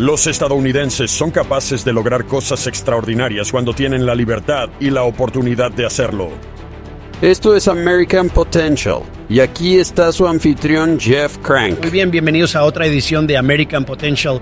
[0.00, 5.70] Los estadounidenses son capaces de lograr cosas extraordinarias cuando tienen la libertad y la oportunidad
[5.70, 6.30] de hacerlo.
[7.20, 11.80] Esto es American Potential y aquí está su anfitrión Jeff Crank.
[11.80, 14.40] Muy bien, bienvenidos a otra edición de American Potential.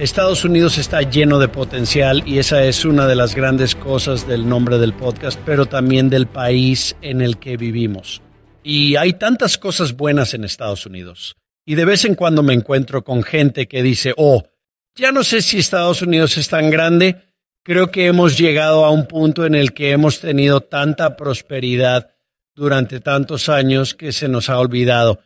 [0.00, 4.48] Estados Unidos está lleno de potencial y esa es una de las grandes cosas del
[4.48, 8.22] nombre del podcast, pero también del país en el que vivimos.
[8.64, 11.36] Y hay tantas cosas buenas en Estados Unidos.
[11.64, 14.42] Y de vez en cuando me encuentro con gente que dice, oh,
[14.94, 17.22] ya no sé si Estados Unidos es tan grande,
[17.62, 22.10] creo que hemos llegado a un punto en el que hemos tenido tanta prosperidad
[22.54, 25.20] durante tantos años que se nos ha olvidado.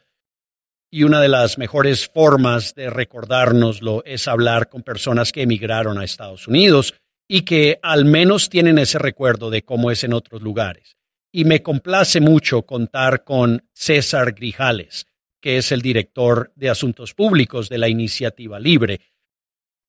[0.90, 6.04] Y una de las mejores formas de recordárnoslo es hablar con personas que emigraron a
[6.04, 6.94] Estados Unidos
[7.28, 10.96] y que al menos tienen ese recuerdo de cómo es en otros lugares.
[11.32, 15.06] Y me complace mucho contar con César Grijales,
[15.46, 19.00] que es el director de Asuntos Públicos de la Iniciativa Libre,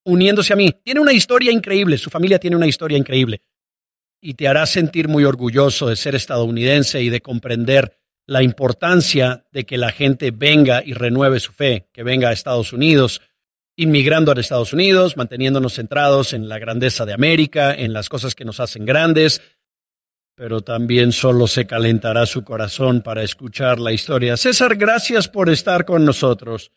[0.05, 0.71] uniéndose a mí.
[0.83, 3.41] Tiene una historia increíble, su familia tiene una historia increíble
[4.21, 9.65] y te hará sentir muy orgulloso de ser estadounidense y de comprender la importancia de
[9.65, 13.23] que la gente venga y renueve su fe, que venga a Estados Unidos,
[13.75, 18.45] inmigrando a Estados Unidos, manteniéndonos centrados en la grandeza de América, en las cosas que
[18.45, 19.41] nos hacen grandes,
[20.37, 24.37] pero también solo se calentará su corazón para escuchar la historia.
[24.37, 26.71] César, gracias por estar con nosotros.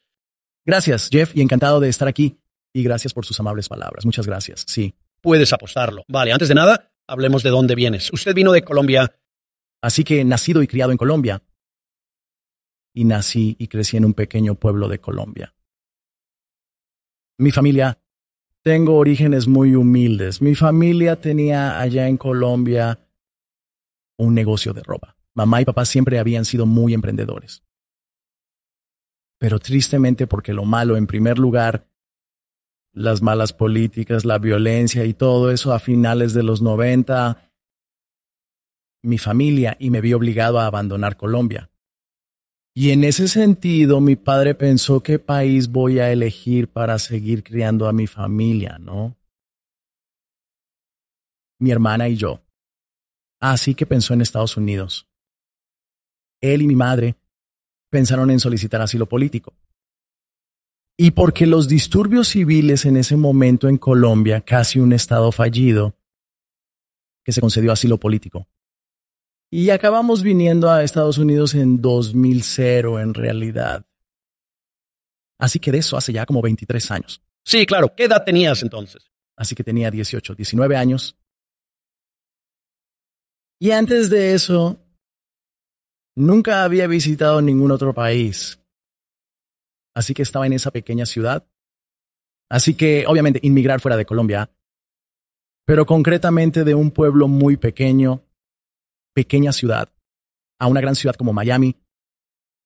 [0.65, 2.41] Gracias, Jeff, y encantado de estar aquí.
[2.73, 4.07] Y gracias por sus amables palabras.
[4.07, 4.65] Muchas gracias.
[4.67, 4.95] Sí.
[5.21, 6.05] Puedes apostarlo.
[6.09, 8.11] Vale, antes de nada, hablemos de dónde vienes.
[8.15, 9.15] Usted vino de Colombia.
[9.83, 11.43] Así que nacido y criado en Colombia.
[12.95, 15.55] Y nací y crecí en un pequeño pueblo de Colombia.
[17.37, 17.99] Mi familia,
[18.63, 20.41] tengo orígenes muy humildes.
[20.41, 22.99] Mi familia tenía allá en Colombia
[24.21, 25.17] un negocio de ropa.
[25.35, 27.63] Mamá y papá siempre habían sido muy emprendedores.
[29.39, 31.89] Pero tristemente porque lo malo, en primer lugar,
[32.93, 37.51] las malas políticas, la violencia y todo eso a finales de los 90,
[39.03, 41.71] mi familia y me vi obligado a abandonar Colombia.
[42.75, 47.89] Y en ese sentido, mi padre pensó qué país voy a elegir para seguir criando
[47.89, 49.17] a mi familia, ¿no?
[51.59, 52.43] Mi hermana y yo.
[53.41, 55.09] Así que pensó en Estados Unidos.
[56.41, 57.17] Él y mi madre
[57.89, 59.55] pensaron en solicitar asilo político.
[60.97, 65.97] Y porque los disturbios civiles en ese momento en Colombia, casi un estado fallido,
[67.25, 68.47] que se concedió asilo político.
[69.51, 72.45] Y acabamos viniendo a Estados Unidos en 2000
[73.01, 73.87] en realidad.
[75.39, 77.23] Así que de eso hace ya como 23 años.
[77.43, 77.95] Sí, claro.
[77.97, 79.11] ¿Qué edad tenías entonces?
[79.37, 81.17] Así que tenía 18, 19 años
[83.61, 84.81] y antes de eso,
[86.17, 88.59] nunca había visitado ningún otro país.
[89.95, 91.47] Así que estaba en esa pequeña ciudad.
[92.49, 94.51] Así que, obviamente, inmigrar fuera de Colombia,
[95.67, 98.25] pero concretamente de un pueblo muy pequeño,
[99.15, 99.93] pequeña ciudad,
[100.59, 101.77] a una gran ciudad como Miami,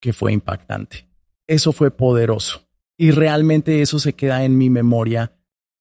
[0.00, 1.08] que fue impactante.
[1.46, 2.68] Eso fue poderoso.
[2.96, 5.32] Y realmente eso se queda en mi memoria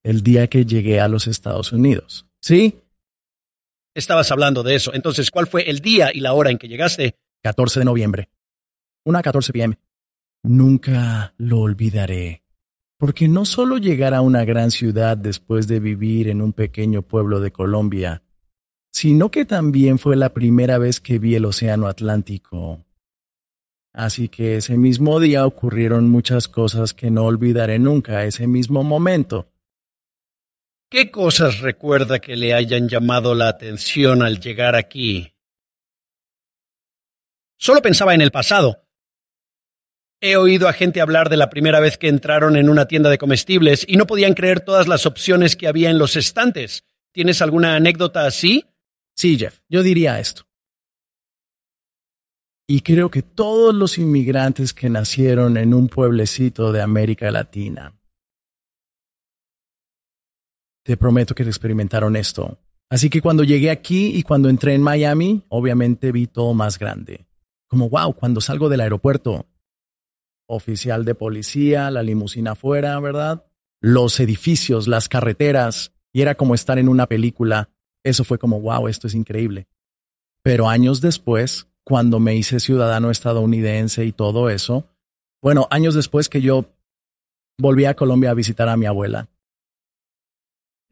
[0.02, 2.26] el día que llegué a los Estados Unidos.
[2.42, 2.83] ¿Sí?
[3.96, 4.94] Estabas hablando de eso.
[4.94, 7.16] Entonces, ¿cuál fue el día y la hora en que llegaste?
[7.44, 8.30] 14 de noviembre.
[9.06, 9.78] Una 14 p.m.
[10.44, 12.44] Nunca lo olvidaré.
[12.98, 17.40] Porque no solo llegar a una gran ciudad después de vivir en un pequeño pueblo
[17.40, 18.24] de Colombia,
[18.92, 22.86] sino que también fue la primera vez que vi el Océano Atlántico.
[23.94, 29.53] Así que ese mismo día ocurrieron muchas cosas que no olvidaré nunca, ese mismo momento.
[30.94, 35.34] ¿Qué cosas recuerda que le hayan llamado la atención al llegar aquí?
[37.58, 38.86] Solo pensaba en el pasado.
[40.22, 43.18] He oído a gente hablar de la primera vez que entraron en una tienda de
[43.18, 46.84] comestibles y no podían creer todas las opciones que había en los estantes.
[47.12, 48.64] ¿Tienes alguna anécdota así?
[49.16, 50.44] Sí, Jeff, yo diría esto.
[52.68, 57.96] Y creo que todos los inmigrantes que nacieron en un pueblecito de América Latina
[60.84, 62.60] te prometo que experimentaron esto.
[62.90, 67.26] Así que cuando llegué aquí y cuando entré en Miami, obviamente vi todo más grande.
[67.68, 69.48] Como wow, cuando salgo del aeropuerto.
[70.48, 73.46] Oficial de policía, la limusina afuera, ¿verdad?
[73.82, 77.70] Los edificios, las carreteras, y era como estar en una película.
[78.04, 79.68] Eso fue como wow, esto es increíble.
[80.44, 84.88] Pero años después, cuando me hice ciudadano estadounidense y todo eso,
[85.42, 86.66] bueno, años después que yo
[87.58, 89.30] volví a Colombia a visitar a mi abuela,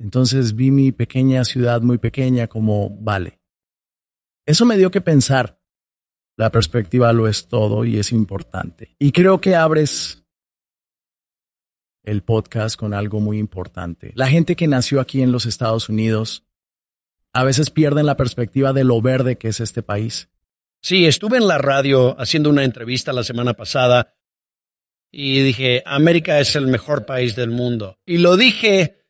[0.01, 3.39] entonces vi mi pequeña ciudad muy pequeña como, vale.
[4.47, 5.61] Eso me dio que pensar.
[6.37, 8.95] La perspectiva lo es todo y es importante.
[8.97, 10.23] Y creo que abres
[12.03, 14.11] el podcast con algo muy importante.
[14.15, 16.47] La gente que nació aquí en los Estados Unidos
[17.31, 20.29] a veces pierden la perspectiva de lo verde que es este país.
[20.81, 24.15] Sí, estuve en la radio haciendo una entrevista la semana pasada
[25.11, 27.99] y dije, América es el mejor país del mundo.
[28.03, 29.00] Y lo dije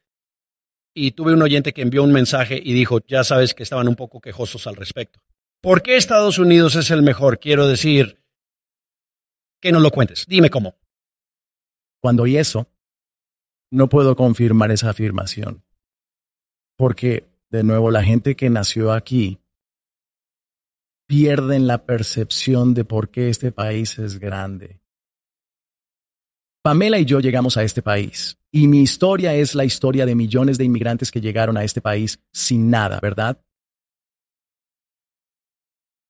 [0.94, 3.96] y tuve un oyente que envió un mensaje y dijo, ya sabes que estaban un
[3.96, 5.22] poco quejosos al respecto.
[5.62, 7.40] ¿Por qué Estados Unidos es el mejor?
[7.40, 8.22] Quiero decir,
[9.62, 10.26] que no lo cuentes.
[10.28, 10.76] Dime cómo.
[12.02, 12.68] Cuando oí eso,
[13.70, 15.64] no puedo confirmar esa afirmación.
[16.78, 19.40] Porque, de nuevo, la gente que nació aquí
[21.08, 24.82] pierden la percepción de por qué este país es grande.
[26.64, 30.58] Pamela y yo llegamos a este país, y mi historia es la historia de millones
[30.58, 33.42] de inmigrantes que llegaron a este país sin nada, ¿verdad?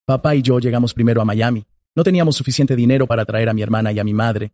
[0.05, 1.65] Papá y yo llegamos primero a Miami.
[1.95, 4.51] No teníamos suficiente dinero para traer a mi hermana y a mi madre.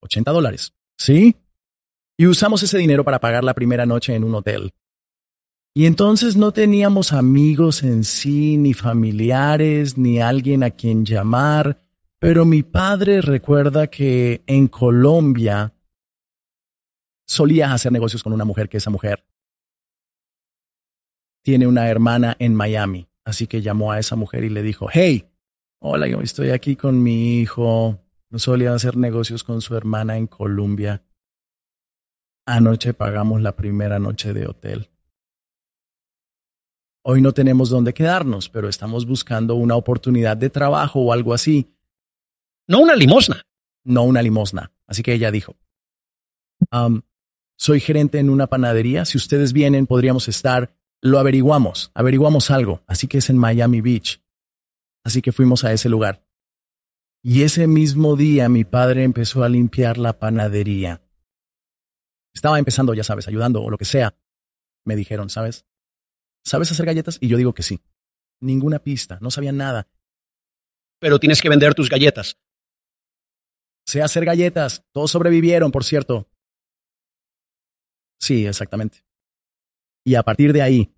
[0.00, 0.72] 80 dólares.
[0.96, 1.36] ¿Sí?
[2.16, 4.72] Y usamos ese dinero para pagar la primera noche en un hotel.
[5.74, 11.82] Y entonces no teníamos amigos en sí, ni familiares, ni alguien a quien llamar,
[12.18, 15.75] pero mi padre recuerda que en Colombia
[17.26, 19.24] solía hacer negocios con una mujer que esa mujer
[21.42, 23.08] tiene una hermana en Miami.
[23.24, 25.28] Así que llamó a esa mujer y le dijo, hey,
[25.78, 28.00] hola, yo estoy aquí con mi hijo.
[28.30, 31.04] No solía hacer negocios con su hermana en Colombia.
[32.46, 34.90] Anoche pagamos la primera noche de hotel.
[37.04, 41.76] Hoy no tenemos dónde quedarnos, pero estamos buscando una oportunidad de trabajo o algo así.
[42.66, 43.42] No una limosna.
[43.84, 44.72] No una limosna.
[44.88, 45.54] Así que ella dijo,
[47.56, 49.04] soy gerente en una panadería.
[49.04, 54.22] Si ustedes vienen, podríamos estar lo averiguamos, averiguamos algo, así que es en Miami Beach.
[55.04, 56.26] Así que fuimos a ese lugar.
[57.22, 61.02] Y ese mismo día mi padre empezó a limpiar la panadería.
[62.34, 64.16] Estaba empezando, ya sabes, ayudando o lo que sea.
[64.84, 65.64] Me dijeron, ¿sabes?
[66.44, 67.18] ¿Sabes hacer galletas?
[67.20, 67.80] Y yo digo que sí.
[68.40, 69.88] Ninguna pista, no sabía nada.
[70.98, 72.38] Pero tienes que vender tus galletas.
[73.86, 74.84] Sé hacer galletas.
[74.92, 76.28] Todos sobrevivieron, por cierto.
[78.18, 79.04] Sí, exactamente.
[80.04, 80.92] Y a partir de ahí,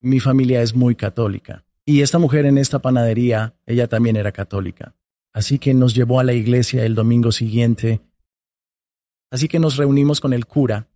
[0.00, 1.64] mi familia es muy católica.
[1.84, 4.94] Y esta mujer en esta panadería, ella también era católica.
[5.32, 8.00] Así que nos llevó a la iglesia el domingo siguiente.
[9.30, 10.88] Así que nos reunimos con el cura.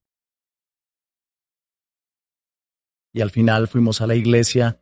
[3.12, 4.80] Y al final fuimos a la iglesia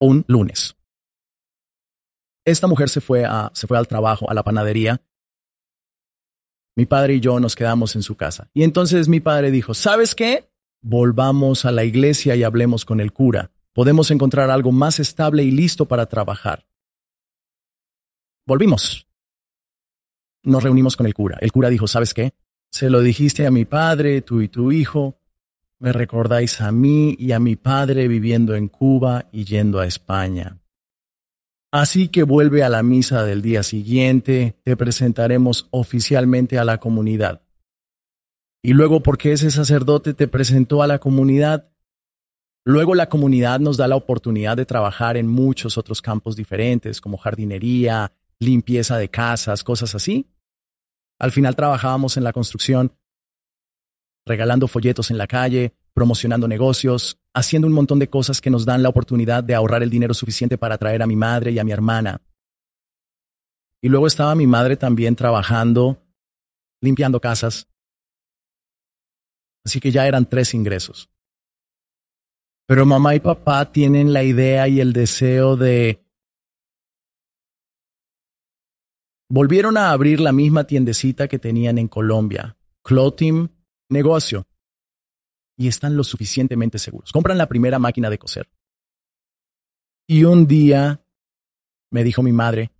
[0.00, 0.76] un lunes.
[2.46, 5.02] Esta mujer se fue, a, se fue al trabajo, a la panadería,
[6.80, 8.48] mi padre y yo nos quedamos en su casa.
[8.54, 10.50] Y entonces mi padre dijo, ¿sabes qué?
[10.80, 13.50] Volvamos a la iglesia y hablemos con el cura.
[13.74, 16.66] Podemos encontrar algo más estable y listo para trabajar.
[18.46, 19.06] Volvimos.
[20.42, 21.36] Nos reunimos con el cura.
[21.42, 22.32] El cura dijo, ¿sabes qué?
[22.70, 25.20] Se lo dijiste a mi padre, tú y tu hijo.
[25.80, 30.59] Me recordáis a mí y a mi padre viviendo en Cuba y yendo a España.
[31.72, 37.42] Así que vuelve a la misa del día siguiente, te presentaremos oficialmente a la comunidad.
[38.62, 41.70] Y luego, porque ese sacerdote te presentó a la comunidad,
[42.64, 47.16] luego la comunidad nos da la oportunidad de trabajar en muchos otros campos diferentes, como
[47.16, 50.26] jardinería, limpieza de casas, cosas así.
[51.20, 52.96] Al final trabajábamos en la construcción,
[54.26, 58.82] regalando folletos en la calle, promocionando negocios, haciendo un montón de cosas que nos dan
[58.82, 61.72] la oportunidad de ahorrar el dinero suficiente para traer a mi madre y a mi
[61.72, 62.20] hermana.
[63.82, 66.02] Y luego estaba mi madre también trabajando,
[66.80, 67.66] limpiando casas.
[69.64, 71.10] Así que ya eran tres ingresos.
[72.66, 76.04] Pero mamá y papá tienen la idea y el deseo de...
[79.28, 83.48] Volvieron a abrir la misma tiendecita que tenían en Colombia, Clothing
[83.88, 84.46] Negocio
[85.60, 87.12] y están lo suficientemente seguros.
[87.12, 88.48] Compran la primera máquina de coser.
[90.08, 91.04] Y un día
[91.90, 92.72] me dijo mi madre,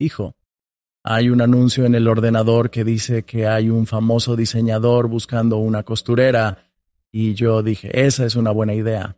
[0.00, 0.34] hijo,
[1.04, 5.84] hay un anuncio en el ordenador que dice que hay un famoso diseñador buscando una
[5.84, 6.72] costurera.
[7.12, 9.16] Y yo dije, esa es una buena idea.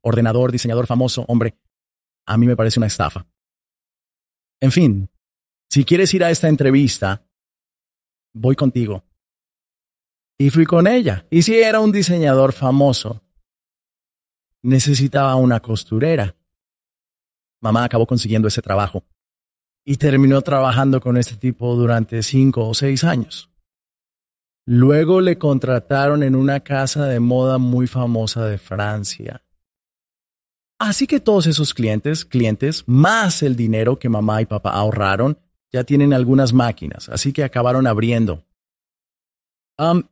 [0.00, 1.58] Ordenador, diseñador famoso, hombre,
[2.24, 3.26] a mí me parece una estafa.
[4.58, 5.10] En fin,
[5.68, 7.28] si quieres ir a esta entrevista,
[8.32, 9.04] voy contigo.
[10.38, 11.26] Y fui con ella.
[11.30, 13.22] Y si era un diseñador famoso,
[14.62, 16.36] necesitaba una costurera.
[17.60, 19.04] Mamá acabó consiguiendo ese trabajo
[19.84, 23.50] y terminó trabajando con este tipo durante cinco o seis años.
[24.64, 29.42] Luego le contrataron en una casa de moda muy famosa de Francia.
[30.78, 35.38] Así que todos esos clientes, clientes, más el dinero que mamá y papá ahorraron,
[35.72, 38.44] ya tienen algunas máquinas, así que acabaron abriendo.
[39.78, 40.02] Um,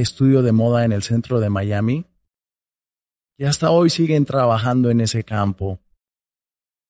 [0.00, 2.06] estudio de moda en el centro de Miami
[3.38, 5.78] y hasta hoy siguen trabajando en ese campo.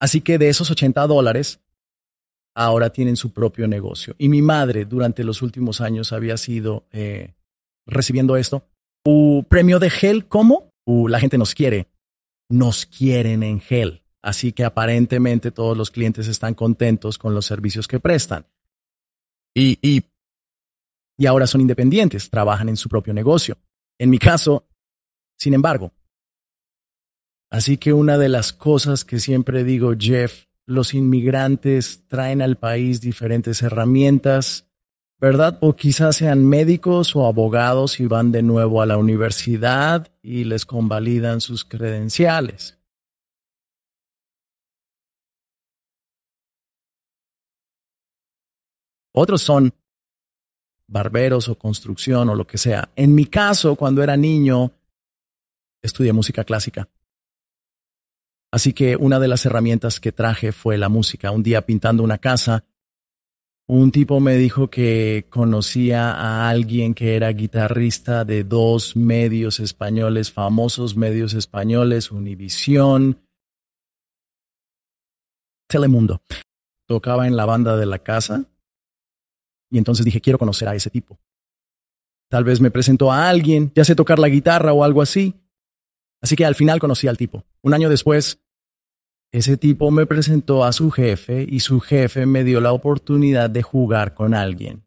[0.00, 1.60] Así que de esos 80 dólares,
[2.54, 4.14] ahora tienen su propio negocio.
[4.18, 7.34] Y mi madre durante los últimos años había sido eh,
[7.86, 8.66] recibiendo esto.
[9.04, 10.72] ¿U premio de gel cómo?
[10.84, 11.88] ¿U la gente nos quiere?
[12.48, 14.02] Nos quieren en gel.
[14.22, 18.46] Así que aparentemente todos los clientes están contentos con los servicios que prestan.
[19.54, 20.04] Y, y,
[21.22, 23.56] y ahora son independientes, trabajan en su propio negocio.
[23.96, 24.66] En mi caso,
[25.38, 25.92] sin embargo.
[27.48, 33.00] Así que una de las cosas que siempre digo, Jeff, los inmigrantes traen al país
[33.00, 34.68] diferentes herramientas,
[35.20, 35.58] ¿verdad?
[35.60, 40.66] O quizás sean médicos o abogados y van de nuevo a la universidad y les
[40.66, 42.80] convalidan sus credenciales.
[49.12, 49.72] Otros son
[50.86, 52.90] barberos o construcción o lo que sea.
[52.96, 54.72] En mi caso, cuando era niño,
[55.82, 56.88] estudié música clásica.
[58.52, 61.30] Así que una de las herramientas que traje fue la música.
[61.30, 62.64] Un día pintando una casa,
[63.66, 70.30] un tipo me dijo que conocía a alguien que era guitarrista de dos medios españoles,
[70.30, 73.22] famosos medios españoles, Univisión,
[75.66, 76.20] Telemundo.
[76.86, 78.44] Tocaba en la banda de la casa
[79.72, 81.18] y entonces dije, quiero conocer a ese tipo.
[82.28, 85.34] Tal vez me presentó a alguien, ya sé tocar la guitarra o algo así.
[86.20, 87.44] Así que al final conocí al tipo.
[87.62, 88.38] Un año después,
[89.32, 93.62] ese tipo me presentó a su jefe y su jefe me dio la oportunidad de
[93.62, 94.84] jugar con alguien.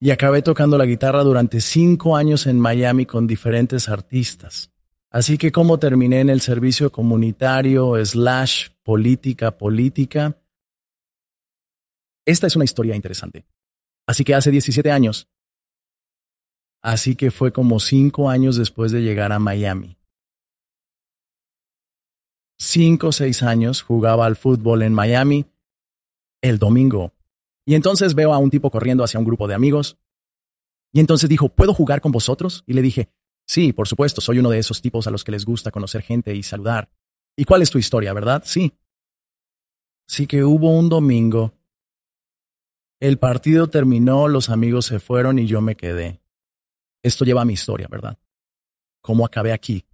[0.00, 4.70] Y acabé tocando la guitarra durante cinco años en Miami con diferentes artistas.
[5.10, 10.36] Así que como terminé en el servicio comunitario slash política política,
[12.26, 13.44] esta es una historia interesante.
[14.06, 15.28] Así que hace 17 años,
[16.82, 19.96] así que fue como cinco años después de llegar a Miami.
[22.58, 25.46] Cinco o seis años jugaba al fútbol en Miami
[26.40, 27.12] el domingo.
[27.66, 29.98] Y entonces veo a un tipo corriendo hacia un grupo de amigos.
[30.92, 32.62] Y entonces dijo, ¿puedo jugar con vosotros?
[32.66, 33.08] Y le dije,
[33.46, 36.34] sí, por supuesto, soy uno de esos tipos a los que les gusta conocer gente
[36.34, 36.90] y saludar.
[37.36, 38.42] ¿Y cuál es tu historia, verdad?
[38.44, 38.72] Sí.
[40.06, 41.54] Sí que hubo un domingo
[43.06, 46.22] el partido terminó, los amigos se fueron y yo me quedé.
[47.02, 48.16] Esto lleva a mi historia, ¿verdad?
[49.02, 49.84] ¿Cómo acabé aquí?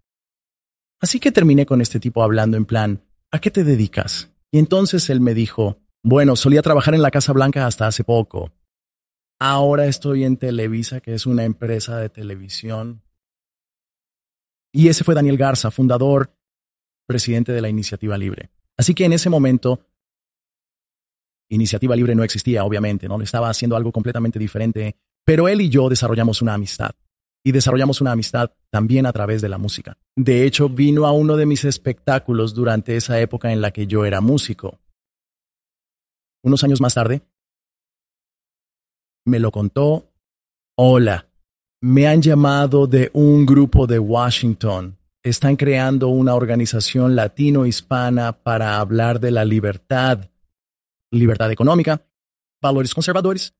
[1.01, 3.03] Así que terminé con este tipo hablando en plan,
[3.33, 4.31] ¿a qué te dedicas?
[4.53, 8.53] Y entonces él me dijo, bueno, solía trabajar en la Casa Blanca hasta hace poco.
[9.41, 13.03] Ahora estoy en Televisa, que es una empresa de televisión.
[14.73, 16.33] Y ese fue Daniel Garza, fundador,
[17.07, 18.51] presidente de la Iniciativa Libre.
[18.77, 19.81] Así que en ese momento
[21.51, 23.21] Iniciativa Libre no existía, obviamente, ¿no?
[23.21, 26.93] Estaba haciendo algo completamente diferente, pero él y yo desarrollamos una amistad.
[27.43, 29.97] Y desarrollamos una amistad también a través de la música.
[30.15, 34.05] De hecho, vino a uno de mis espectáculos durante esa época en la que yo
[34.05, 34.79] era músico.
[36.43, 37.23] Unos años más tarde,
[39.25, 40.13] me lo contó.
[40.77, 41.27] Hola,
[41.81, 44.99] me han llamado de un grupo de Washington.
[45.23, 50.31] Están creando una organización latino-hispana para hablar de la libertad
[51.11, 52.07] libertad económica,
[52.61, 53.55] valores conservadores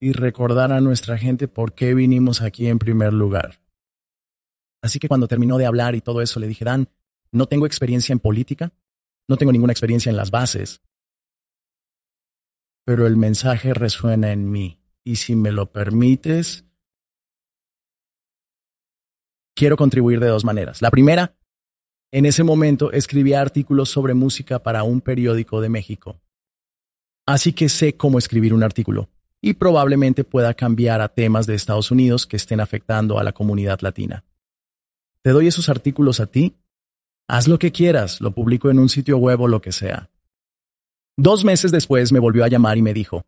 [0.00, 3.60] y recordar a nuestra gente por qué vinimos aquí en primer lugar.
[4.82, 6.88] Así que cuando terminó de hablar y todo eso, le dije, Dan,
[7.32, 8.72] no tengo experiencia en política,
[9.28, 10.82] no tengo ninguna experiencia en las bases,
[12.84, 14.80] pero el mensaje resuena en mí.
[15.04, 16.64] Y si me lo permites,
[19.54, 20.80] quiero contribuir de dos maneras.
[20.80, 21.37] La primera
[22.10, 26.20] en ese momento escribía artículos sobre música para un periódico de México.
[27.26, 29.10] Así que sé cómo escribir un artículo
[29.40, 33.80] y probablemente pueda cambiar a temas de Estados Unidos que estén afectando a la comunidad
[33.80, 34.24] latina.
[35.22, 36.56] Te doy esos artículos a ti.
[37.28, 40.10] Haz lo que quieras, lo publico en un sitio web o lo que sea.
[41.16, 43.26] Dos meses después me volvió a llamar y me dijo,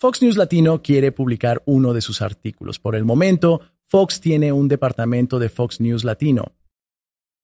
[0.00, 2.80] Fox News Latino quiere publicar uno de sus artículos.
[2.80, 6.52] Por el momento, Fox tiene un departamento de Fox News Latino.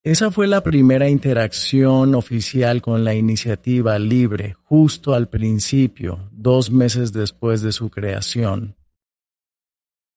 [0.03, 7.13] Esa fue la primera interacción oficial con la iniciativa libre, justo al principio, dos meses
[7.13, 8.77] después de su creación.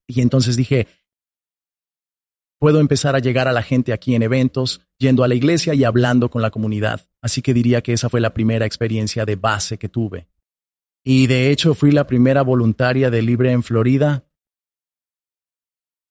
[0.07, 0.87] Y entonces dije,
[2.59, 5.83] puedo empezar a llegar a la gente aquí en eventos, yendo a la iglesia y
[5.83, 7.09] hablando con la comunidad.
[7.21, 10.29] Así que diría que esa fue la primera experiencia de base que tuve.
[11.03, 14.23] Y de hecho fui la primera voluntaria de Libre en Florida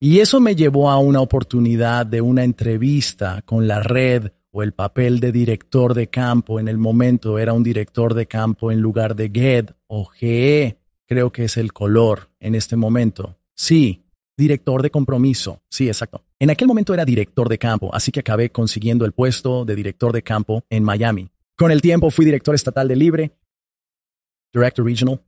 [0.04, 4.72] y eso me llevó a una oportunidad de una entrevista con la red o el
[4.72, 9.14] papel de director de campo en el momento era un director de campo en lugar
[9.14, 13.38] de GED o GE, creo que es el color en este momento.
[13.54, 14.02] Sí,
[14.36, 15.62] director de compromiso.
[15.68, 16.24] Sí, exacto.
[16.40, 20.12] En aquel momento era director de campo, así que acabé consiguiendo el puesto de director
[20.12, 21.28] de campo en Miami.
[21.56, 23.36] Con el tiempo fui director estatal de Libre,
[24.52, 25.22] Director Regional.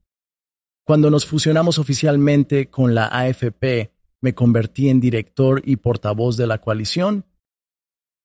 [0.82, 3.93] Cuando nos fusionamos oficialmente con la AFP,
[4.24, 7.26] me convertí en director y portavoz de la coalición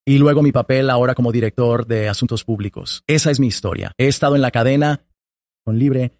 [0.05, 3.03] y luego mi papel ahora como director de asuntos públicos.
[3.05, 3.91] Esa es mi historia.
[3.97, 5.05] He estado en la cadena
[5.65, 6.13] con Libre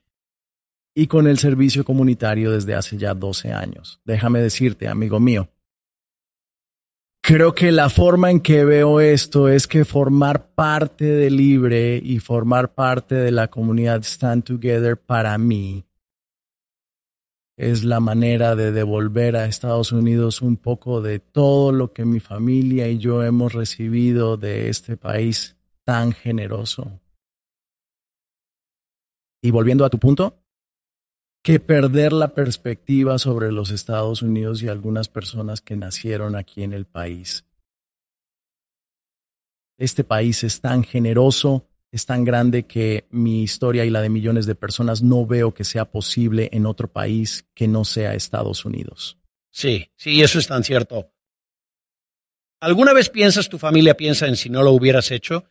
[0.93, 4.01] y con el servicio comunitario desde hace ya 12 años.
[4.03, 5.49] Déjame decirte, amigo mío,
[7.21, 12.19] creo que la forma en que veo esto es que formar parte de Libre y
[12.19, 15.85] formar parte de la comunidad Stand Together para mí
[17.59, 22.21] es la manera de devolver a Estados Unidos un poco de todo lo que mi
[22.21, 27.01] familia y yo hemos recibido de este país tan generoso.
[29.43, 30.41] Y volviendo a tu punto,
[31.43, 36.71] que perder la perspectiva sobre los Estados Unidos y algunas personas que nacieron aquí en
[36.71, 37.43] el país.
[39.77, 44.45] Este país es tan generoso es tan grande que mi historia y la de millones
[44.45, 49.17] de personas no veo que sea posible en otro país que no sea Estados Unidos.
[49.51, 51.11] Sí, sí, eso es tan cierto.
[52.61, 55.49] ¿Alguna vez piensas, tu familia piensa en si no lo hubieras hecho?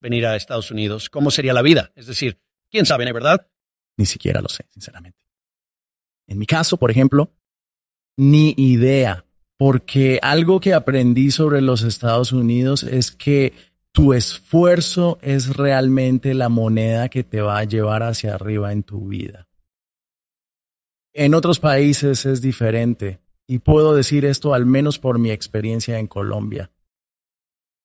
[0.00, 1.92] Venir a Estados Unidos, ¿cómo sería la vida?
[1.94, 3.48] Es decir, quién sabe, ¿no verdad?
[3.96, 5.24] Ni siquiera lo sé, sinceramente.
[6.26, 7.32] En mi caso, por ejemplo,
[8.16, 9.24] ni idea,
[9.56, 13.54] porque algo que aprendí sobre los Estados Unidos es que
[13.98, 19.08] tu esfuerzo es realmente la moneda que te va a llevar hacia arriba en tu
[19.08, 19.48] vida.
[21.12, 26.06] En otros países es diferente y puedo decir esto al menos por mi experiencia en
[26.06, 26.70] Colombia.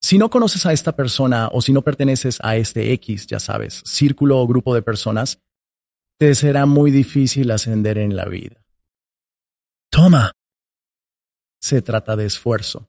[0.03, 3.82] Si no conoces a esta persona o si no perteneces a este X, ya sabes,
[3.84, 5.41] círculo o grupo de personas,
[6.20, 8.63] te será muy difícil ascender en la vida.
[9.89, 10.32] Toma.
[11.60, 12.88] Se trata de esfuerzo.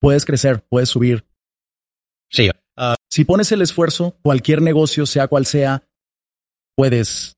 [0.00, 1.29] Puedes crecer, puedes subir,
[2.30, 2.50] Sí.
[2.76, 5.82] Ah, si pones el esfuerzo, cualquier negocio, sea cual sea,
[6.76, 7.36] puedes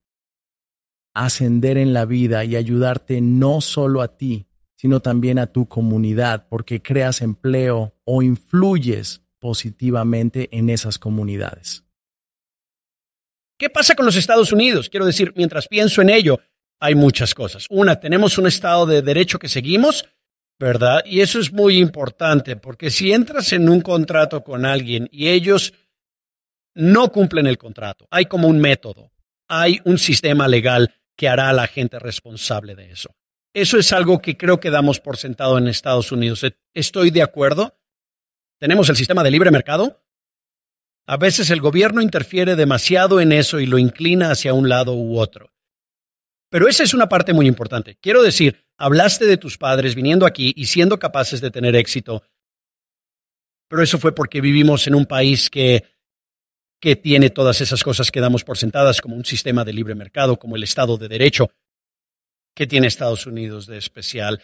[1.14, 6.46] ascender en la vida y ayudarte no solo a ti, sino también a tu comunidad,
[6.48, 11.84] porque creas empleo o influyes positivamente en esas comunidades.
[13.58, 14.88] ¿Qué pasa con los Estados Unidos?
[14.88, 16.40] Quiero decir, mientras pienso en ello,
[16.80, 17.66] hay muchas cosas.
[17.70, 20.04] Una, tenemos un Estado de Derecho que seguimos,
[20.62, 21.02] ¿verdad?
[21.04, 25.74] Y eso es muy importante, porque si entras en un contrato con alguien y ellos
[26.76, 29.10] no cumplen el contrato, hay como un método,
[29.48, 33.12] hay un sistema legal que hará a la gente responsable de eso.
[33.52, 36.46] Eso es algo que creo que damos por sentado en Estados Unidos.
[36.72, 37.76] Estoy de acuerdo.
[38.60, 40.00] Tenemos el sistema de libre mercado.
[41.08, 45.18] A veces el gobierno interfiere demasiado en eso y lo inclina hacia un lado u
[45.18, 45.52] otro.
[46.50, 47.96] Pero esa es una parte muy importante.
[48.00, 52.24] Quiero decir, hablaste de tus padres viniendo aquí y siendo capaces de tener éxito,
[53.68, 55.84] pero eso fue porque vivimos en un país que,
[56.80, 60.36] que tiene todas esas cosas que damos por sentadas, como un sistema de libre mercado,
[60.36, 61.48] como el Estado de Derecho,
[62.56, 64.42] que tiene Estados Unidos de especial.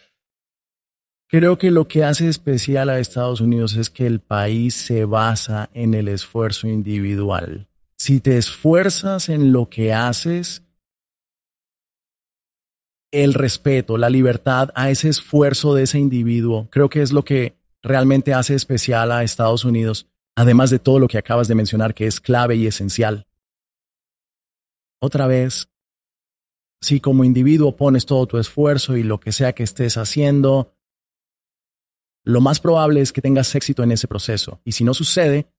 [1.26, 5.68] Creo que lo que hace especial a Estados Unidos es que el país se basa
[5.74, 7.68] en el esfuerzo individual.
[7.96, 10.62] Si te esfuerzas en lo que haces,
[13.10, 17.56] el respeto, la libertad a ese esfuerzo de ese individuo, creo que es lo que
[17.82, 22.06] realmente hace especial a Estados Unidos, además de todo lo que acabas de mencionar que
[22.06, 23.26] es clave y esencial.
[25.00, 25.68] Otra vez,
[26.80, 30.74] si como individuo pones todo tu esfuerzo y lo que sea que estés haciendo,
[32.24, 34.60] lo más probable es que tengas éxito en ese proceso.
[34.64, 35.50] Y si no sucede,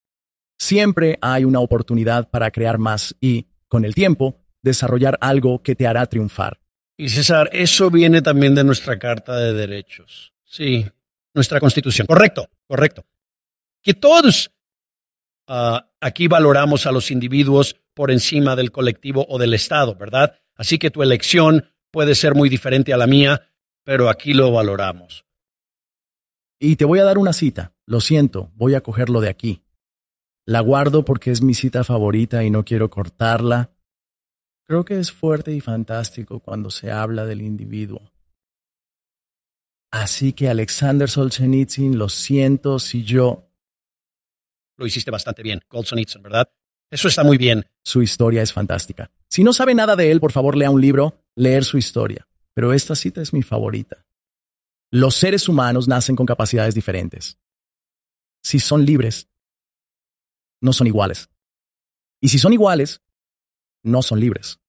[0.58, 5.86] siempre hay una oportunidad para crear más y, con el tiempo, desarrollar algo que te
[5.86, 6.59] hará triunfar.
[7.00, 10.34] Y César, eso viene también de nuestra Carta de Derechos.
[10.44, 10.86] Sí,
[11.32, 12.06] nuestra Constitución.
[12.06, 13.06] Correcto, correcto.
[13.80, 14.50] Que todos
[15.46, 20.38] ah, aquí valoramos a los individuos por encima del colectivo o del Estado, ¿verdad?
[20.54, 23.48] Así que tu elección puede ser muy diferente a la mía,
[23.82, 25.24] pero aquí lo valoramos.
[26.58, 27.72] Y te voy a dar una cita.
[27.86, 29.62] Lo siento, voy a cogerlo de aquí.
[30.44, 33.70] La guardo porque es mi cita favorita y no quiero cortarla
[34.70, 38.12] Creo que es fuerte y fantástico cuando se habla del individuo.
[39.90, 43.50] Así que Alexander Solzhenitsyn, lo siento si yo...
[44.76, 46.52] Lo hiciste bastante bien, Solzhenitsyn, ¿verdad?
[46.88, 47.66] Eso está muy bien.
[47.82, 49.10] Su historia es fantástica.
[49.26, 52.28] Si no sabe nada de él, por favor lea un libro, leer su historia.
[52.54, 54.06] Pero esta cita es mi favorita.
[54.92, 57.40] Los seres humanos nacen con capacidades diferentes.
[58.40, 59.28] si son libres,
[60.60, 61.28] no son iguales.
[62.20, 63.02] Y si son iguales,
[63.82, 64.60] no son libres.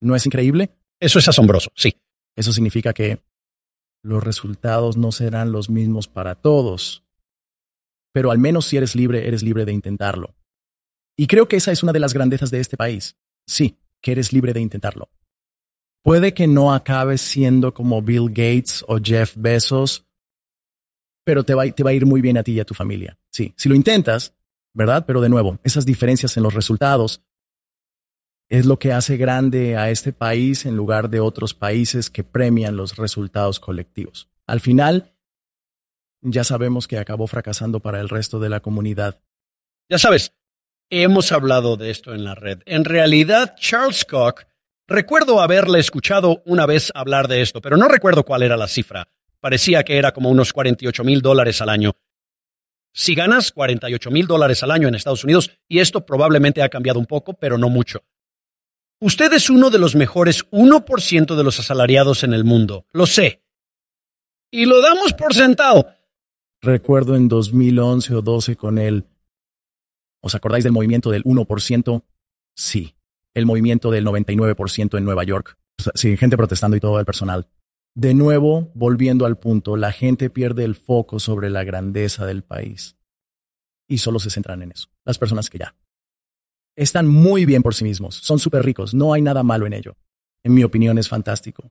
[0.00, 0.70] ¿No es increíble?
[1.00, 1.96] Eso es asombroso, sí.
[2.36, 3.22] Eso significa que
[4.02, 7.04] los resultados no serán los mismos para todos.
[8.12, 10.34] Pero al menos si eres libre, eres libre de intentarlo.
[11.16, 13.16] Y creo que esa es una de las grandezas de este país.
[13.46, 15.08] Sí, que eres libre de intentarlo.
[16.02, 20.04] Puede que no acabes siendo como Bill Gates o Jeff Bezos,
[21.24, 23.18] pero te va, te va a ir muy bien a ti y a tu familia.
[23.30, 24.34] Sí, si lo intentas,
[24.74, 25.04] ¿verdad?
[25.06, 27.22] Pero de nuevo, esas diferencias en los resultados
[28.48, 32.76] es lo que hace grande a este país en lugar de otros países que premian
[32.76, 34.28] los resultados colectivos.
[34.46, 35.14] Al final,
[36.20, 39.20] ya sabemos que acabó fracasando para el resto de la comunidad.
[39.88, 40.34] Ya sabes,
[40.90, 42.60] hemos hablado de esto en la red.
[42.66, 44.42] En realidad, Charles Koch,
[44.86, 49.08] recuerdo haberle escuchado una vez hablar de esto, pero no recuerdo cuál era la cifra.
[49.40, 51.96] Parecía que era como unos 48 mil dólares al año.
[52.92, 56.98] Si ganas 48 mil dólares al año en Estados Unidos, y esto probablemente ha cambiado
[56.98, 58.04] un poco, pero no mucho.
[59.04, 63.42] Usted es uno de los mejores 1% de los asalariados en el mundo, lo sé.
[64.50, 65.90] Y lo damos por sentado.
[66.62, 69.04] Recuerdo en 2011 o 12 con él.
[70.22, 72.02] ¿Os acordáis del movimiento del 1%?
[72.56, 72.96] Sí.
[73.34, 75.58] El movimiento del 99% en Nueva York.
[75.94, 77.46] Sí, gente protestando y todo el personal.
[77.94, 82.96] De nuevo, volviendo al punto, la gente pierde el foco sobre la grandeza del país.
[83.86, 84.88] Y solo se centran en eso.
[85.04, 85.74] Las personas que ya
[86.76, 89.96] están muy bien por sí mismos, son súper ricos, no hay nada malo en ello.
[90.42, 91.70] En mi opinión es fantástico.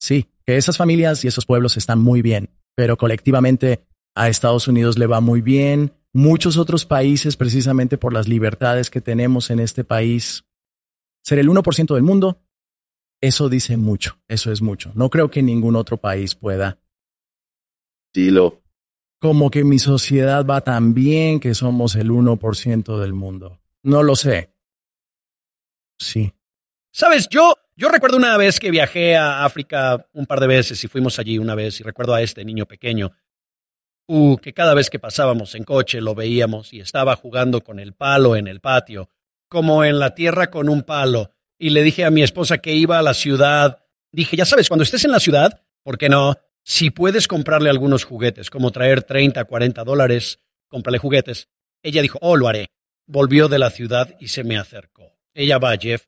[0.00, 3.84] Sí, que esas familias y esos pueblos están muy bien, pero colectivamente
[4.14, 9.00] a Estados Unidos le va muy bien, muchos otros países precisamente por las libertades que
[9.00, 10.44] tenemos en este país.
[11.22, 12.42] Ser el 1% del mundo,
[13.20, 14.92] eso dice mucho, eso es mucho.
[14.94, 16.78] No creo que ningún otro país pueda.
[18.12, 18.62] Dilo.
[19.20, 23.60] Como que mi sociedad va tan bien que somos el 1% del mundo.
[23.84, 24.50] No lo sé.
[25.98, 26.32] Sí.
[26.90, 30.88] Sabes, yo, yo recuerdo una vez que viajé a África un par de veces y
[30.88, 33.12] fuimos allí una vez y recuerdo a este niño pequeño.
[34.06, 37.92] Uh, que cada vez que pasábamos en coche lo veíamos y estaba jugando con el
[37.92, 39.10] palo en el patio,
[39.48, 41.30] como en la tierra con un palo.
[41.58, 43.84] Y le dije a mi esposa que iba a la ciudad.
[44.12, 46.36] Dije, ya sabes, cuando estés en la ciudad, ¿por qué no?
[46.62, 51.48] Si puedes comprarle algunos juguetes, como traer 30, 40 dólares, cómprale juguetes.
[51.82, 52.73] Ella dijo, oh, lo haré
[53.06, 55.12] volvió de la ciudad y se me acercó.
[55.34, 56.06] Ella va, Jeff.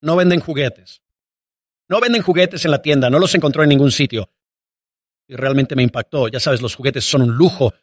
[0.00, 1.02] No venden juguetes.
[1.88, 4.30] No venden juguetes en la tienda, no los encontró en ningún sitio.
[5.26, 6.28] Y realmente me impactó.
[6.28, 7.74] Ya sabes, los juguetes son un lujo.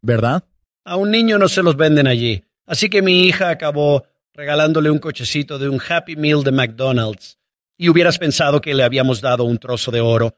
[0.00, 0.44] ¿Verdad?
[0.84, 2.44] A un niño no se los venden allí.
[2.66, 7.38] Así que mi hija acabó regalándole un cochecito de un Happy Meal de McDonald's.
[7.76, 10.36] Y hubieras pensado que le habíamos dado un trozo de oro.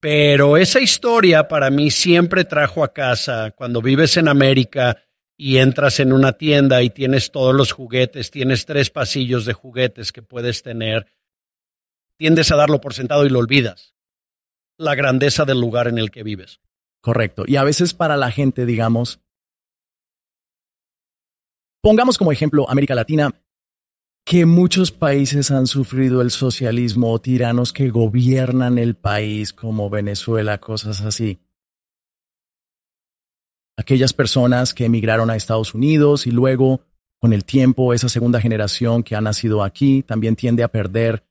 [0.00, 4.96] Pero esa historia para mí siempre trajo a casa, cuando vives en América
[5.44, 10.12] y entras en una tienda y tienes todos los juguetes, tienes tres pasillos de juguetes
[10.12, 11.08] que puedes tener,
[12.16, 13.92] tiendes a darlo por sentado y lo olvidas.
[14.78, 16.60] La grandeza del lugar en el que vives.
[17.00, 17.42] Correcto.
[17.44, 19.18] Y a veces para la gente, digamos,
[21.80, 23.34] pongamos como ejemplo América Latina,
[24.24, 30.58] que muchos países han sufrido el socialismo o tiranos que gobiernan el país como Venezuela,
[30.58, 31.40] cosas así
[33.76, 36.82] aquellas personas que emigraron a Estados Unidos y luego,
[37.20, 41.24] con el tiempo, esa segunda generación que ha nacido aquí también tiende a perder,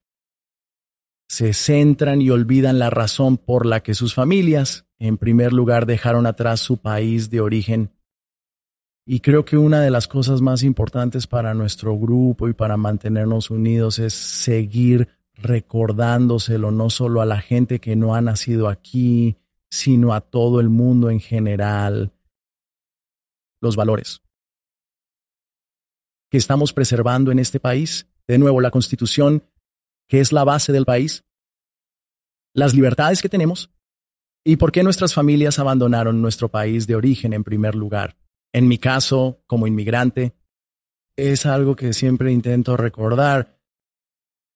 [1.27, 6.25] se centran y olvidan la razón por la que sus familias, en primer lugar, dejaron
[6.25, 7.91] atrás su país de origen.
[9.05, 13.49] Y creo que una de las cosas más importantes para nuestro grupo y para mantenernos
[13.49, 19.37] unidos es seguir recordándoselo no solo a la gente que no ha nacido aquí,
[19.69, 22.11] sino a todo el mundo en general,
[23.61, 24.21] los valores
[26.31, 28.07] que estamos preservando en este país.
[28.27, 29.43] De nuevo, la constitución,
[30.07, 31.25] que es la base del país,
[32.53, 33.69] las libertades que tenemos
[34.43, 38.17] y por qué nuestras familias abandonaron nuestro país de origen en primer lugar.
[38.53, 40.33] En mi caso, como inmigrante,
[41.17, 43.59] es algo que siempre intento recordar.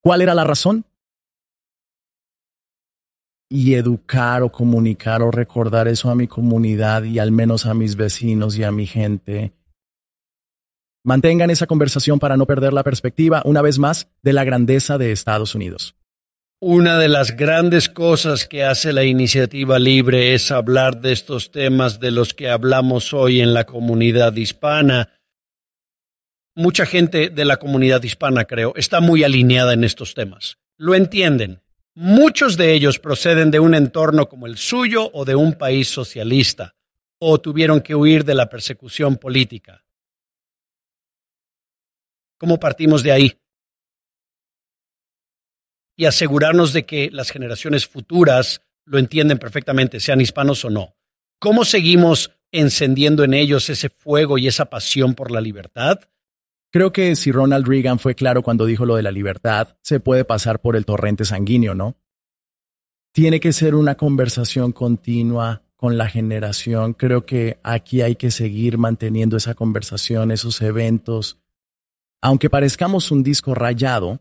[0.01, 0.85] ¿Cuál era la razón?
[3.55, 7.95] Y educar o comunicar o recordar eso a mi comunidad y al menos a mis
[7.95, 9.53] vecinos y a mi gente.
[11.05, 15.13] Mantengan esa conversación para no perder la perspectiva, una vez más, de la grandeza de
[15.13, 15.95] Estados Unidos.
[16.59, 22.01] Una de las grandes cosas que hace la iniciativa libre es hablar de estos temas
[22.01, 25.13] de los que hablamos hoy en la comunidad hispana.
[26.55, 30.57] Mucha gente de la comunidad hispana, creo, está muy alineada en estos temas.
[30.77, 31.61] Lo entienden,
[31.95, 36.75] Muchos de ellos proceden de un entorno como el suyo o de un país socialista.
[37.17, 39.85] o tuvieron que huir de la persecución política?
[42.37, 43.39] ¿Cómo partimos de ahí?
[45.95, 50.97] Y asegurarnos de que las generaciones futuras lo entienden perfectamente, sean hispanos o no.
[51.39, 56.01] ¿Cómo seguimos encendiendo en ellos ese fuego y esa pasión por la libertad?
[56.75, 60.25] Creo que si Ronald Reagan fue claro cuando dijo lo de la libertad, se puede
[60.25, 61.95] pasar por el torrente sanguíneo, ¿no?
[63.13, 66.91] Tiene que ser una conversación continua con la generación.
[66.91, 71.39] Creo que aquí hay que seguir manteniendo esa conversación, esos eventos.
[72.21, 74.19] Aunque parezcamos un disco rayado,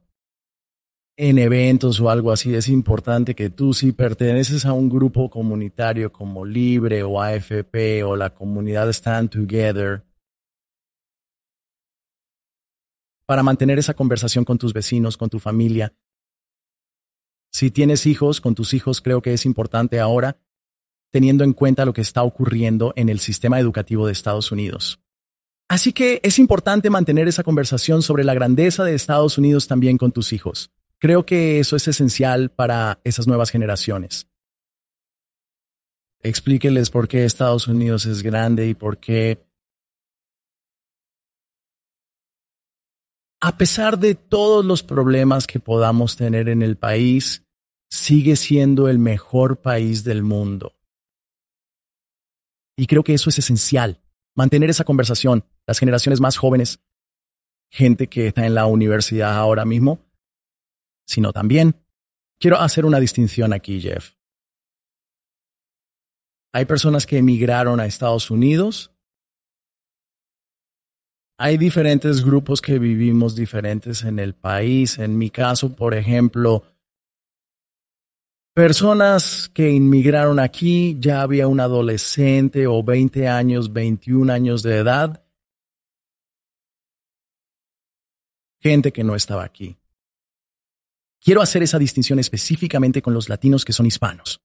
[1.16, 6.12] en eventos o algo así, es importante que tú si perteneces a un grupo comunitario
[6.12, 10.04] como Libre o AFP o la comunidad Stand Together,
[13.26, 15.94] para mantener esa conversación con tus vecinos, con tu familia.
[17.52, 20.38] Si tienes hijos, con tus hijos creo que es importante ahora,
[21.10, 24.98] teniendo en cuenta lo que está ocurriendo en el sistema educativo de Estados Unidos.
[25.68, 30.12] Así que es importante mantener esa conversación sobre la grandeza de Estados Unidos también con
[30.12, 30.70] tus hijos.
[30.98, 34.26] Creo que eso es esencial para esas nuevas generaciones.
[36.22, 39.46] Explíqueles por qué Estados Unidos es grande y por qué,
[43.44, 47.44] a pesar de todos los problemas que podamos tener en el país,
[47.90, 50.72] sigue siendo el mejor país del mundo.
[52.74, 54.00] Y creo que eso es esencial,
[54.34, 55.44] mantener esa conversación.
[55.66, 56.80] Las generaciones más jóvenes,
[57.70, 59.98] gente que está en la universidad ahora mismo,
[61.06, 61.84] sino también
[62.40, 64.12] quiero hacer una distinción aquí, Jeff.
[66.54, 68.93] Hay personas que emigraron a Estados Unidos.
[71.36, 74.98] Hay diferentes grupos que vivimos diferentes en el país.
[74.98, 76.62] En mi caso, por ejemplo,
[78.54, 85.24] personas que inmigraron aquí, ya había un adolescente o 20 años, 21 años de edad.
[88.60, 89.76] Gente que no estaba aquí.
[91.20, 94.43] Quiero hacer esa distinción específicamente con los latinos que son hispanos.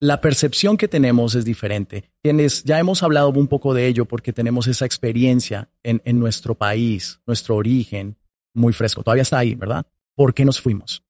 [0.00, 2.10] La percepción que tenemos es diferente.
[2.22, 6.54] Tienes, ya hemos hablado un poco de ello porque tenemos esa experiencia en, en nuestro
[6.54, 8.16] país, nuestro origen,
[8.52, 9.02] muy fresco.
[9.02, 9.86] Todavía está ahí, ¿verdad?
[10.14, 11.02] ¿Por qué nos fuimos?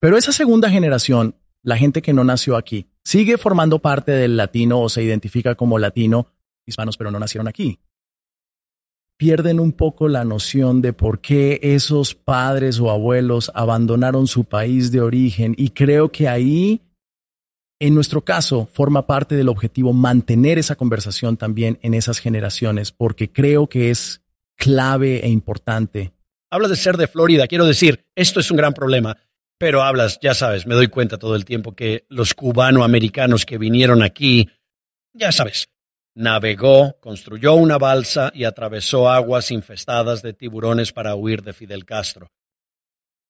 [0.00, 4.80] Pero esa segunda generación, la gente que no nació aquí, sigue formando parte del latino
[4.80, 6.28] o se identifica como latino,
[6.64, 7.78] hispanos, pero no nacieron aquí
[9.16, 14.92] pierden un poco la noción de por qué esos padres o abuelos abandonaron su país
[14.92, 16.82] de origen y creo que ahí,
[17.78, 23.30] en nuestro caso, forma parte del objetivo mantener esa conversación también en esas generaciones, porque
[23.30, 24.22] creo que es
[24.56, 26.12] clave e importante.
[26.50, 29.18] Hablas de ser de Florida, quiero decir, esto es un gran problema,
[29.58, 34.02] pero hablas, ya sabes, me doy cuenta todo el tiempo que los cubanoamericanos que vinieron
[34.02, 34.48] aquí,
[35.12, 35.68] ya sabes,
[36.14, 42.30] Navegó, construyó una balsa y atravesó aguas infestadas de tiburones para huir de Fidel Castro.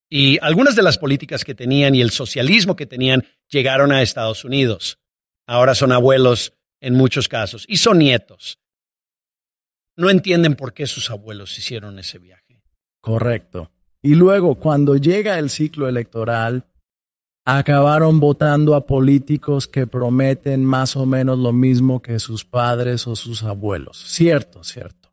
[0.08, 4.44] Y algunas de las políticas que tenían y el socialismo que tenían llegaron a Estados
[4.44, 4.98] Unidos.
[5.46, 8.58] Ahora son abuelos en muchos casos y son nietos.
[9.96, 12.62] No entienden por qué sus abuelos hicieron ese viaje.
[13.00, 13.70] Correcto.
[14.02, 16.66] Y luego, cuando llega el ciclo electoral,
[17.44, 23.16] acabaron votando a políticos que prometen más o menos lo mismo que sus padres o
[23.16, 24.04] sus abuelos.
[24.06, 25.12] Cierto, cierto.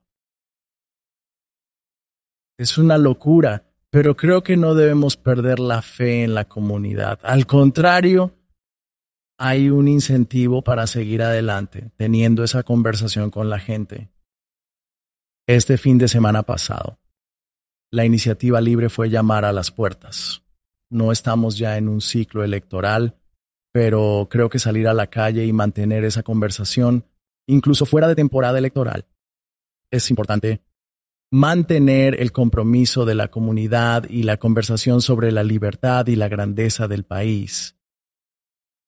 [2.58, 7.20] Es una locura, pero creo que no debemos perder la fe en la comunidad.
[7.22, 8.36] Al contrario,
[9.38, 14.10] hay un incentivo para seguir adelante, teniendo esa conversación con la gente.
[15.46, 16.98] Este fin de semana pasado,
[17.92, 20.44] la iniciativa libre fue llamar a las puertas
[20.94, 23.16] no estamos ya en un ciclo electoral,
[23.72, 27.06] pero creo que salir a la calle y mantener esa conversación,
[27.48, 29.08] incluso fuera de temporada electoral,
[29.90, 30.62] es importante.
[31.34, 36.88] Mantener el compromiso de la comunidad y la conversación sobre la libertad y la grandeza
[36.88, 37.76] del país.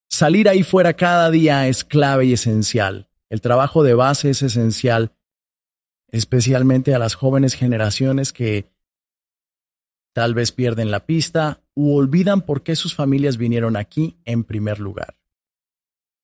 [0.07, 3.09] Salir ahí fuera cada día es clave y esencial.
[3.31, 5.15] El trabajo de base es esencial,
[6.09, 8.69] especialmente a las jóvenes generaciones que
[10.15, 14.79] Tal vez pierden la pista u olvidan por qué sus familias vinieron aquí en primer
[14.79, 15.17] lugar.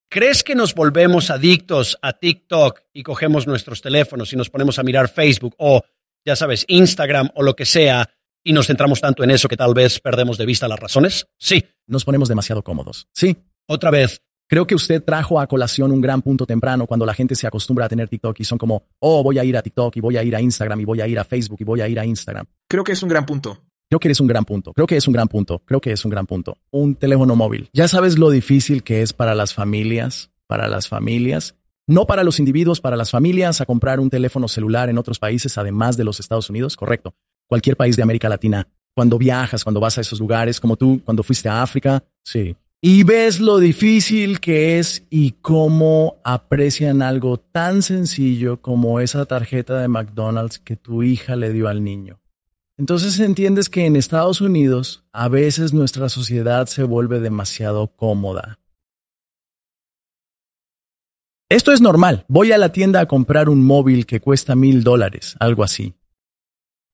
[0.09, 4.83] ¿Crees que nos volvemos adictos a TikTok y cogemos nuestros teléfonos y nos ponemos a
[4.83, 5.81] mirar Facebook o,
[6.25, 8.09] ya sabes, Instagram o lo que sea
[8.43, 11.27] y nos centramos tanto en eso que tal vez perdemos de vista las razones?
[11.37, 11.63] Sí.
[11.87, 13.07] Nos ponemos demasiado cómodos.
[13.13, 13.37] Sí.
[13.67, 14.21] Otra vez.
[14.47, 17.85] Creo que usted trajo a colación un gran punto temprano cuando la gente se acostumbra
[17.85, 20.23] a tener TikTok y son como, oh, voy a ir a TikTok y voy a
[20.23, 22.45] ir a Instagram y voy a ir a Facebook y voy a ir a Instagram.
[22.67, 23.63] Creo que es un gran punto.
[23.89, 24.73] Creo que eres un gran punto.
[24.73, 25.59] Creo que es un gran punto.
[25.65, 26.57] Creo que es un gran punto.
[26.69, 27.69] Un teléfono móvil.
[27.71, 31.55] Ya sabes lo difícil que es para las familias, para las familias,
[31.87, 35.57] no para los individuos, para las familias a comprar un teléfono celular en otros países,
[35.57, 36.75] además de los Estados Unidos.
[36.75, 37.13] Correcto.
[37.47, 38.67] Cualquier país de América Latina.
[38.93, 42.03] Cuando viajas, cuando vas a esos lugares, como tú, cuando fuiste a África.
[42.23, 42.55] Sí.
[42.81, 49.79] Y ves lo difícil que es y cómo aprecian algo tan sencillo como esa tarjeta
[49.79, 52.19] de McDonald's que tu hija le dio al niño.
[52.77, 58.57] Entonces entiendes que en Estados Unidos a veces nuestra sociedad se vuelve demasiado cómoda.
[61.51, 62.23] Esto es normal.
[62.29, 65.95] Voy a la tienda a comprar un móvil que cuesta mil dólares, algo así.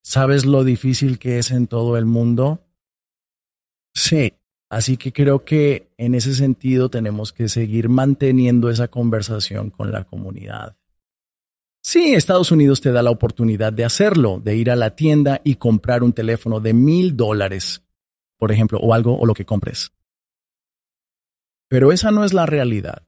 [0.02, 2.66] ¿Sabes lo difícil que es en todo el mundo?
[3.94, 4.34] Sí.
[4.68, 10.02] Así que creo que en ese sentido tenemos que seguir manteniendo esa conversación con la
[10.02, 10.76] comunidad.
[11.80, 15.54] Sí, Estados Unidos te da la oportunidad de hacerlo, de ir a la tienda y
[15.54, 17.84] comprar un teléfono de mil dólares,
[18.36, 19.92] por ejemplo, o algo o lo que compres.
[21.68, 23.07] Pero esa no es la realidad.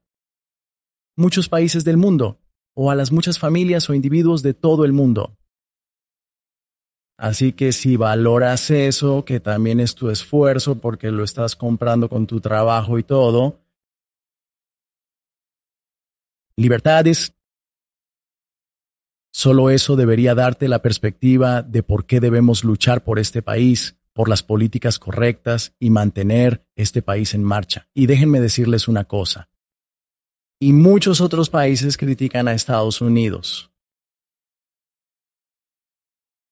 [1.16, 2.38] Muchos países del mundo,
[2.75, 5.37] o a las muchas familias o individuos de todo el mundo.
[7.18, 12.27] Así que si valoras eso, que también es tu esfuerzo porque lo estás comprando con
[12.27, 13.61] tu trabajo y todo,
[16.57, 17.35] libertades,
[19.33, 24.29] Solo eso debería darte la perspectiva de por qué debemos luchar por este país, por
[24.29, 27.88] las políticas correctas y mantener este país en marcha.
[27.94, 29.49] Y déjenme decirles una cosa.
[30.61, 33.70] Y muchos otros países critican a Estados Unidos.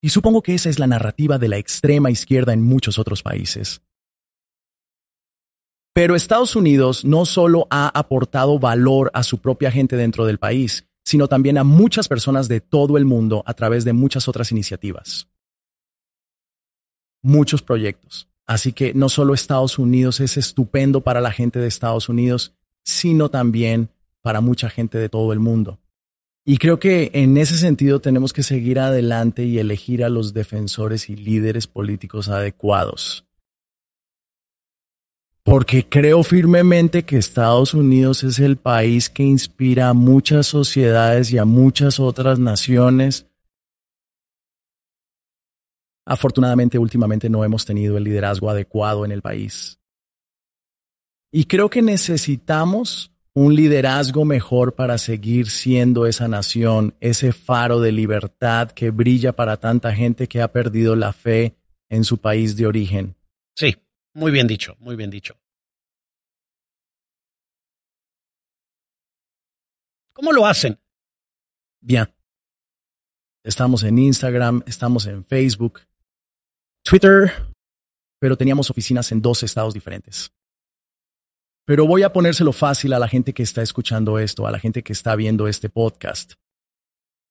[0.01, 3.81] Y supongo que esa es la narrativa de la extrema izquierda en muchos otros países.
[5.93, 10.87] Pero Estados Unidos no solo ha aportado valor a su propia gente dentro del país,
[11.03, 15.27] sino también a muchas personas de todo el mundo a través de muchas otras iniciativas.
[17.21, 18.29] Muchos proyectos.
[18.47, 23.29] Así que no solo Estados Unidos es estupendo para la gente de Estados Unidos, sino
[23.29, 23.89] también
[24.21, 25.79] para mucha gente de todo el mundo.
[26.45, 31.09] Y creo que en ese sentido tenemos que seguir adelante y elegir a los defensores
[31.09, 33.29] y líderes políticos adecuados
[35.49, 41.39] porque creo firmemente que Estados Unidos es el país que inspira a muchas sociedades y
[41.39, 43.25] a muchas otras naciones.
[46.05, 49.79] Afortunadamente, últimamente no hemos tenido el liderazgo adecuado en el país.
[51.31, 57.91] Y creo que necesitamos un liderazgo mejor para seguir siendo esa nación, ese faro de
[57.91, 61.55] libertad que brilla para tanta gente que ha perdido la fe
[61.89, 63.15] en su país de origen.
[63.55, 63.75] Sí,
[64.13, 65.39] muy bien dicho, muy bien dicho.
[70.13, 70.77] ¿Cómo lo hacen?
[71.81, 72.13] Bien.
[73.43, 75.79] Estamos en Instagram, estamos en Facebook,
[76.83, 77.31] Twitter,
[78.19, 80.33] pero teníamos oficinas en dos estados diferentes.
[81.69, 84.81] Pero voy a ponérselo fácil a la gente que está escuchando esto, a la gente
[84.81, 86.33] que está viendo este podcast.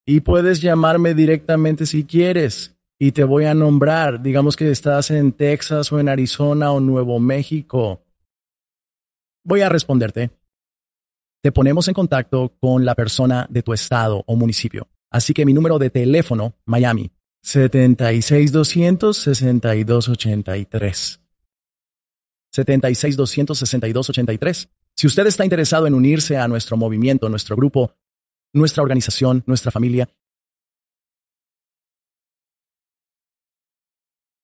[0.07, 4.23] Y puedes llamarme directamente si quieres y te voy a nombrar.
[4.23, 8.05] Digamos que estás en Texas o en Arizona o Nuevo México.
[9.43, 10.31] Voy a responderte.
[11.43, 14.87] Te ponemos en contacto con la persona de tu estado o municipio.
[15.11, 17.11] Así que mi número de teléfono, Miami,
[17.43, 19.19] 76200
[22.65, 22.99] 6283.
[22.99, 24.69] 76200 6283.
[24.95, 27.95] Si usted está interesado en unirse a nuestro movimiento, nuestro grupo,
[28.53, 30.09] nuestra organización, nuestra familia,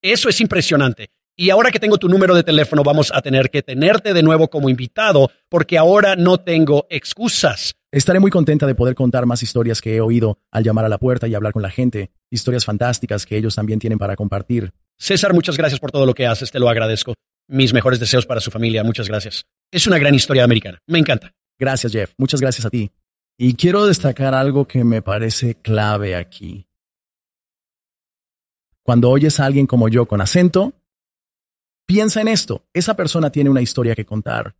[0.05, 1.09] Eso es impresionante.
[1.35, 4.51] Y ahora que tengo tu número de teléfono, vamos a tener que tenerte de nuevo
[4.51, 7.75] como invitado, porque ahora no tengo excusas.
[7.91, 10.99] Estaré muy contenta de poder contar más historias que he oído al llamar a la
[10.99, 14.75] puerta y hablar con la gente, historias fantásticas que ellos también tienen para compartir.
[14.99, 17.15] César, muchas gracias por todo lo que haces, te lo agradezco.
[17.47, 19.47] Mis mejores deseos para su familia, muchas gracias.
[19.71, 21.35] Es una gran historia americana, me encanta.
[21.59, 22.91] Gracias, Jeff, muchas gracias a ti.
[23.37, 26.67] Y quiero destacar algo que me parece clave aquí.
[28.83, 30.75] Cuando oyes a alguien como yo con acento,
[31.87, 32.67] piensa en esto.
[32.73, 34.55] Esa persona tiene una historia que contar.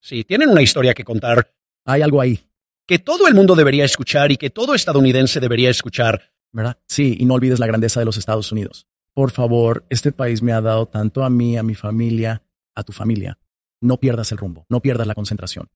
[0.00, 1.52] Sí, tienen una historia que contar.
[1.84, 2.46] Hay algo ahí.
[2.86, 6.30] Que todo el mundo debería escuchar y que todo estadounidense debería escuchar.
[6.52, 6.78] ¿Verdad?
[6.86, 8.86] Sí, y no olvides la grandeza de los Estados Unidos.
[9.14, 12.42] Por favor, este país me ha dado tanto a mí, a mi familia,
[12.74, 13.38] a tu familia.
[13.80, 15.70] No pierdas el rumbo, no pierdas la concentración.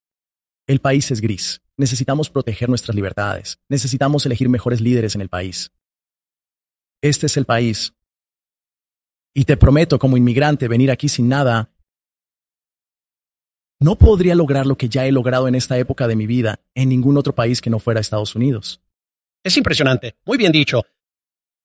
[0.66, 1.62] El país es gris.
[1.76, 3.60] Necesitamos proteger nuestras libertades.
[3.68, 5.70] Necesitamos elegir mejores líderes en el país.
[7.00, 7.94] Este es el país.
[9.34, 11.70] Y te prometo, como inmigrante, venir aquí sin nada.
[13.80, 16.88] No podría lograr lo que ya he logrado en esta época de mi vida en
[16.88, 18.82] ningún otro país que no fuera Estados Unidos.
[19.44, 20.16] Es impresionante.
[20.26, 20.82] Muy bien dicho.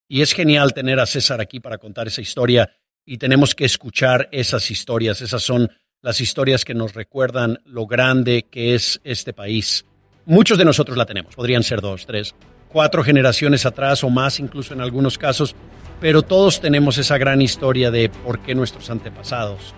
[0.08, 2.70] Y es genial tener a César aquí para contar esa historia
[3.06, 5.20] y tenemos que escuchar esas historias.
[5.20, 5.70] Esas son
[6.02, 9.86] las historias que nos recuerdan lo grande que es este país.
[10.26, 12.34] Muchos de nosotros la tenemos, podrían ser dos, tres,
[12.68, 15.54] cuatro generaciones atrás o más, incluso en algunos casos,
[16.00, 19.74] pero todos tenemos esa gran historia de por qué nuestros antepasados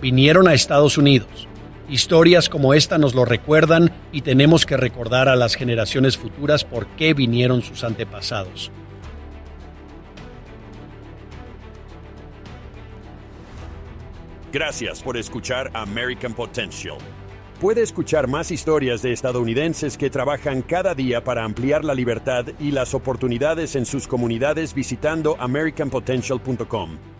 [0.00, 1.48] vinieron a Estados Unidos.
[1.88, 6.86] Historias como esta nos lo recuerdan y tenemos que recordar a las generaciones futuras por
[6.96, 8.70] qué vinieron sus antepasados.
[14.52, 16.96] Gracias por escuchar American Potential.
[17.60, 22.70] Puede escuchar más historias de estadounidenses que trabajan cada día para ampliar la libertad y
[22.70, 27.17] las oportunidades en sus comunidades visitando americanpotential.com.